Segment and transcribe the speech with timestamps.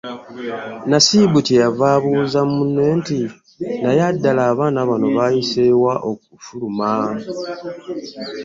[0.89, 3.19] Nasibu kye yava abuuza munne nti
[3.81, 6.89] naye ddala abaana bano baayise wa okufuluma?